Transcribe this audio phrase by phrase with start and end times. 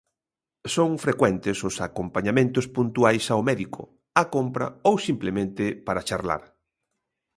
[0.75, 3.81] Son frecuentes os acompañamentos puntuais ao médico,
[4.21, 6.43] á compra ou simplemente para charlar.